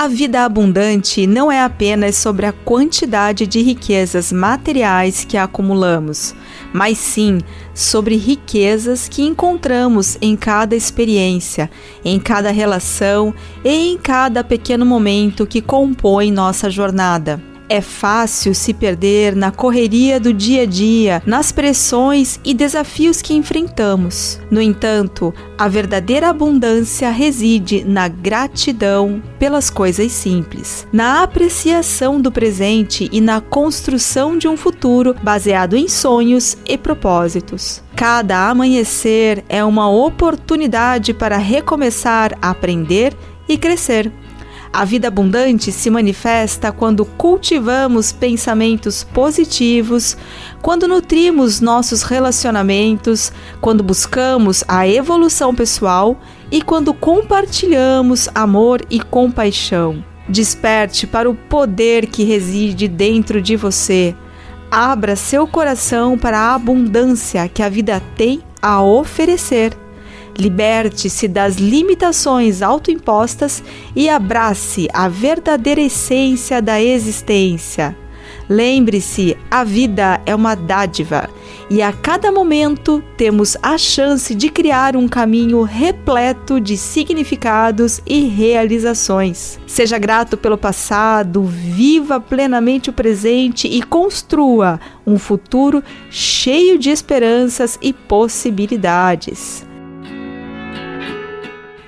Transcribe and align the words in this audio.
A 0.00 0.06
vida 0.06 0.44
abundante 0.44 1.26
não 1.26 1.50
é 1.50 1.60
apenas 1.60 2.14
sobre 2.14 2.46
a 2.46 2.52
quantidade 2.52 3.48
de 3.48 3.60
riquezas 3.60 4.30
materiais 4.30 5.24
que 5.24 5.36
acumulamos, 5.36 6.36
mas 6.72 6.98
sim 6.98 7.40
sobre 7.74 8.14
riquezas 8.14 9.08
que 9.08 9.22
encontramos 9.22 10.16
em 10.22 10.36
cada 10.36 10.76
experiência, 10.76 11.68
em 12.04 12.20
cada 12.20 12.52
relação 12.52 13.34
e 13.64 13.90
em 13.90 13.98
cada 13.98 14.44
pequeno 14.44 14.86
momento 14.86 15.44
que 15.44 15.60
compõe 15.60 16.30
nossa 16.30 16.70
jornada. 16.70 17.47
É 17.68 17.82
fácil 17.82 18.54
se 18.54 18.72
perder 18.72 19.36
na 19.36 19.50
correria 19.50 20.18
do 20.18 20.32
dia 20.32 20.62
a 20.62 20.66
dia, 20.66 21.22
nas 21.26 21.52
pressões 21.52 22.40
e 22.42 22.54
desafios 22.54 23.20
que 23.20 23.34
enfrentamos. 23.34 24.40
No 24.50 24.62
entanto, 24.62 25.34
a 25.58 25.68
verdadeira 25.68 26.30
abundância 26.30 27.10
reside 27.10 27.84
na 27.84 28.08
gratidão 28.08 29.22
pelas 29.38 29.68
coisas 29.68 30.12
simples, 30.12 30.86
na 30.90 31.22
apreciação 31.22 32.18
do 32.18 32.32
presente 32.32 33.06
e 33.12 33.20
na 33.20 33.40
construção 33.40 34.38
de 34.38 34.48
um 34.48 34.56
futuro 34.56 35.14
baseado 35.22 35.76
em 35.76 35.88
sonhos 35.88 36.56
e 36.66 36.78
propósitos. 36.78 37.82
Cada 37.94 38.48
amanhecer 38.48 39.44
é 39.46 39.62
uma 39.62 39.90
oportunidade 39.90 41.12
para 41.12 41.36
recomeçar 41.36 42.38
a 42.40 42.50
aprender 42.50 43.14
e 43.46 43.58
crescer. 43.58 44.10
A 44.72 44.84
vida 44.84 45.08
abundante 45.08 45.72
se 45.72 45.90
manifesta 45.90 46.70
quando 46.70 47.04
cultivamos 47.04 48.12
pensamentos 48.12 49.02
positivos, 49.02 50.16
quando 50.60 50.86
nutrimos 50.86 51.60
nossos 51.60 52.02
relacionamentos, 52.02 53.32
quando 53.60 53.82
buscamos 53.82 54.62
a 54.68 54.86
evolução 54.86 55.54
pessoal 55.54 56.20
e 56.50 56.60
quando 56.60 56.92
compartilhamos 56.92 58.28
amor 58.34 58.82
e 58.90 59.00
compaixão. 59.00 60.04
Desperte 60.28 61.06
para 61.06 61.28
o 61.28 61.34
poder 61.34 62.06
que 62.06 62.22
reside 62.22 62.86
dentro 62.86 63.40
de 63.40 63.56
você. 63.56 64.14
Abra 64.70 65.16
seu 65.16 65.46
coração 65.46 66.18
para 66.18 66.38
a 66.38 66.54
abundância 66.54 67.48
que 67.48 67.62
a 67.62 67.70
vida 67.70 68.02
tem 68.14 68.42
a 68.60 68.82
oferecer. 68.82 69.87
Liberte-se 70.38 71.26
das 71.26 71.56
limitações 71.56 72.62
autoimpostas 72.62 73.62
e 73.96 74.08
abrace 74.08 74.88
a 74.92 75.08
verdadeira 75.08 75.80
essência 75.80 76.62
da 76.62 76.80
existência. 76.80 77.96
Lembre-se, 78.48 79.36
a 79.50 79.62
vida 79.62 80.20
é 80.24 80.34
uma 80.34 80.54
dádiva 80.54 81.28
e 81.68 81.82
a 81.82 81.92
cada 81.92 82.32
momento 82.32 83.02
temos 83.16 83.58
a 83.62 83.76
chance 83.76 84.34
de 84.34 84.48
criar 84.48 84.96
um 84.96 85.06
caminho 85.06 85.62
repleto 85.62 86.58
de 86.58 86.76
significados 86.76 88.00
e 88.06 88.20
realizações. 88.20 89.60
Seja 89.66 89.98
grato 89.98 90.36
pelo 90.36 90.56
passado, 90.56 91.42
viva 91.44 92.18
plenamente 92.18 92.88
o 92.88 92.92
presente 92.92 93.68
e 93.68 93.82
construa 93.82 94.80
um 95.06 95.18
futuro 95.18 95.84
cheio 96.10 96.78
de 96.78 96.88
esperanças 96.88 97.78
e 97.82 97.92
possibilidades. 97.92 99.67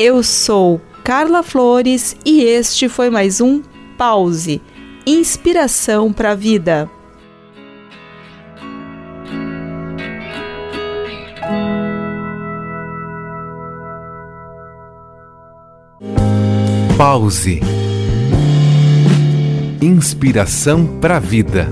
Eu 0.00 0.22
sou 0.22 0.80
Carla 1.02 1.42
Flores 1.42 2.14
e 2.24 2.40
este 2.40 2.88
foi 2.88 3.10
mais 3.10 3.40
um 3.40 3.60
Pause 3.96 4.62
Inspiração 5.04 6.12
para 6.12 6.30
a 6.30 6.34
Vida. 6.36 6.88
Pause 16.96 17.60
Inspiração 19.82 21.00
para 21.00 21.16
a 21.16 21.18
Vida. 21.20 21.68